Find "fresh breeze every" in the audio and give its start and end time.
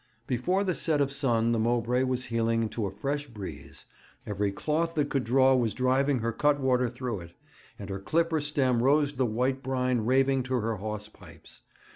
2.91-4.51